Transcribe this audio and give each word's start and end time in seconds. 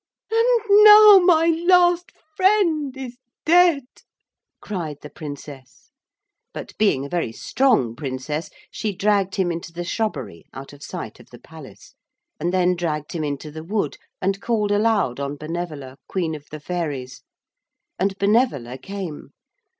'And 0.31 0.61
now 0.83 1.19
my 1.23 1.45
last 1.45 2.11
friend 2.35 2.97
is 2.97 3.17
dead,' 3.45 4.01
cried 4.59 4.97
the 5.03 5.11
Princess. 5.11 5.91
But 6.55 6.75
being 6.79 7.05
a 7.05 7.09
very 7.09 7.31
strong 7.31 7.95
princess, 7.95 8.49
she 8.71 8.95
dragged 8.95 9.35
him 9.35 9.51
into 9.51 9.71
the 9.71 9.83
shrubbery 9.83 10.45
out 10.55 10.73
of 10.73 10.81
sight 10.81 11.19
of 11.19 11.29
the 11.29 11.37
palace, 11.37 11.93
and 12.39 12.51
then 12.51 12.75
dragged 12.75 13.11
him 13.11 13.23
into 13.23 13.51
the 13.51 13.63
wood 13.63 13.97
and 14.19 14.41
called 14.41 14.71
aloud 14.71 15.19
on 15.19 15.35
Benevola, 15.37 15.97
Queen 16.07 16.33
of 16.33 16.47
the 16.49 16.59
Fairies, 16.59 17.21
and 17.99 18.17
Benevola 18.17 18.79
came. 18.79 19.29